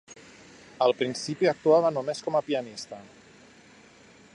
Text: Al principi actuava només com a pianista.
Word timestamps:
Al 0.85 0.93
principi 1.01 1.51
actuava 1.51 1.93
només 1.99 2.25
com 2.29 2.39
a 2.41 2.45
pianista. 2.49 3.05